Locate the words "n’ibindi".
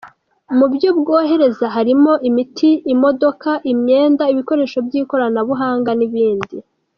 5.95-6.57